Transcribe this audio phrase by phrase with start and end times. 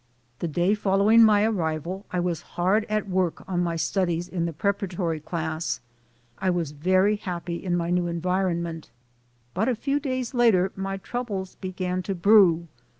[0.39, 4.51] The day following my arrival I was hard at work on my studies in the
[4.51, 5.79] preparatory class.
[6.39, 8.89] I was very happy in my new environment.
[9.53, 12.67] But a few days later my troubles began to brew.